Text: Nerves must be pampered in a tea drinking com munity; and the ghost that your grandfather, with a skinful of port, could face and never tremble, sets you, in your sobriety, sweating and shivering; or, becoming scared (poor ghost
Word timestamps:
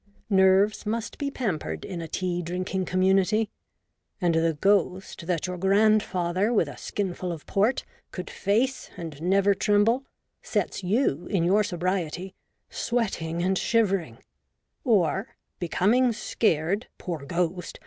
Nerves 0.31 0.87
must 0.87 1.19
be 1.19 1.29
pampered 1.29 1.85
in 1.85 2.01
a 2.01 2.07
tea 2.07 2.41
drinking 2.41 2.85
com 2.85 3.01
munity; 3.01 3.49
and 4.19 4.33
the 4.33 4.57
ghost 4.59 5.27
that 5.27 5.45
your 5.45 5.59
grandfather, 5.59 6.51
with 6.51 6.67
a 6.67 6.75
skinful 6.75 7.31
of 7.31 7.45
port, 7.45 7.85
could 8.11 8.27
face 8.27 8.89
and 8.97 9.21
never 9.21 9.53
tremble, 9.53 10.03
sets 10.41 10.81
you, 10.83 11.27
in 11.27 11.43
your 11.43 11.63
sobriety, 11.63 12.33
sweating 12.67 13.43
and 13.43 13.59
shivering; 13.59 14.17
or, 14.83 15.35
becoming 15.59 16.13
scared 16.13 16.87
(poor 16.97 17.23
ghost 17.23 17.79